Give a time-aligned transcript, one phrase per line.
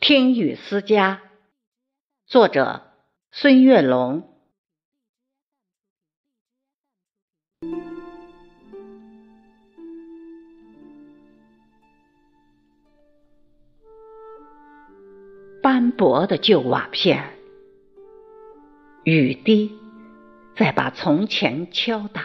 [0.00, 1.20] 听雨思家，
[2.26, 2.90] 作者
[3.32, 4.26] 孙月龙。
[15.62, 17.34] 斑驳的旧瓦片，
[19.04, 19.78] 雨滴
[20.56, 22.24] 在把从前敲打，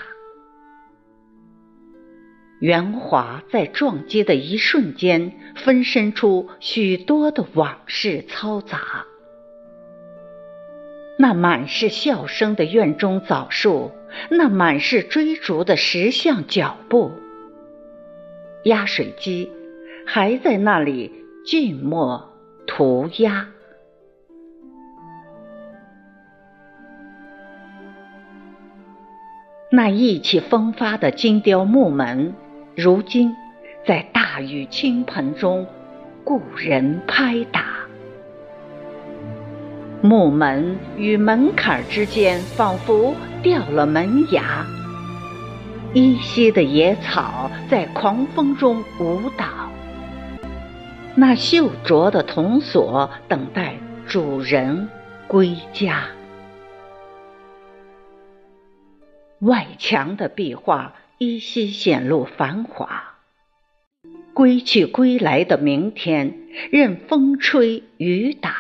[2.60, 9.06] 圆滑在撞击的一瞬间，分身出许多的往事嘈杂。
[11.18, 13.92] 那满是笑声的院中枣树，
[14.30, 17.12] 那满是追逐的石像脚步，
[18.64, 19.52] 压水机
[20.06, 21.12] 还在那里
[21.46, 22.32] 静默。
[22.68, 23.48] 涂鸦，
[29.72, 32.34] 那意气风发的金雕木门，
[32.78, 33.34] 如今
[33.88, 35.66] 在大雨倾盆中，
[36.26, 37.64] 故人拍打。
[40.02, 44.66] 木门与门槛之间，仿佛掉了门牙。
[45.94, 49.46] 依稀的野草在狂风中舞蹈。
[51.16, 54.90] 那锈拙的铜锁等待主人
[55.28, 56.04] 归家，
[59.40, 63.16] 外墙的壁画依稀显露繁华。
[64.34, 68.56] 归去归来的明天，任风吹雨打。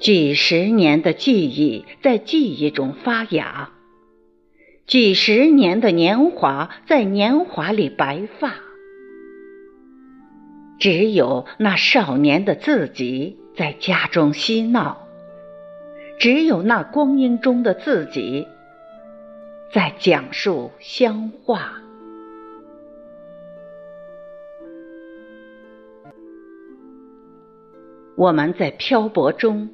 [0.00, 3.70] 几十年的记忆在记忆中发芽。
[4.86, 8.54] 几十年的年华在年华里白发，
[10.78, 15.06] 只有那少年的自己在家中嬉闹，
[16.20, 18.46] 只有那光阴中的自己
[19.72, 21.72] 在讲述乡话。
[28.16, 29.70] 我们在漂泊中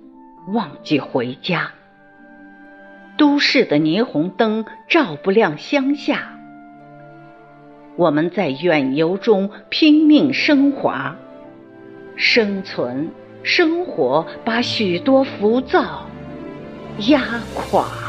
[0.55, 1.73] 忘记回家。
[3.19, 6.39] 都市的霓虹灯照不亮乡下，
[7.97, 11.17] 我们在远游中拼命升华，
[12.15, 13.11] 生存
[13.43, 16.07] 生活把许多浮躁
[16.99, 17.19] 压
[17.55, 18.06] 垮。